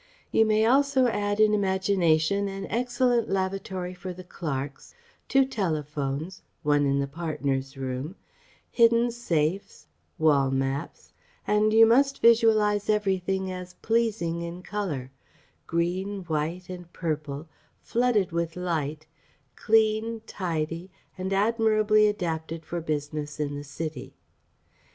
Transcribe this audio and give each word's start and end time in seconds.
You 0.31 0.47
may 0.47 0.65
also 0.65 1.05
add 1.09 1.39
in 1.39 1.53
imagination 1.53 2.47
an 2.47 2.65
excellent 2.71 3.29
lavatory 3.29 3.93
for 3.93 4.13
the 4.15 4.23
clerks, 4.23 4.95
two 5.27 5.45
telephones 5.45 6.41
(one 6.63 6.87
in 6.87 6.97
the 6.97 7.05
partners' 7.07 7.77
room), 7.77 8.15
hidden 8.71 9.11
safes, 9.11 9.85
wall 10.17 10.49
maps; 10.49 11.13
and 11.45 11.71
you 11.71 11.85
must 11.85 12.19
visualize 12.19 12.89
everything 12.89 13.51
as 13.51 13.75
pleasing 13.83 14.41
in 14.41 14.63
colour 14.63 15.11
green, 15.67 16.23
white, 16.23 16.67
and 16.67 16.91
purple 16.93 17.47
flooded 17.83 18.31
with 18.31 18.55
light; 18.55 19.05
clean, 19.55 20.21
tidy, 20.25 20.89
and 21.15 21.31
admirably 21.31 22.07
adapted 22.07 22.65
for 22.65 22.81
business 22.81 23.39
in 23.39 23.53
the 23.53 23.63
City. 23.63 24.15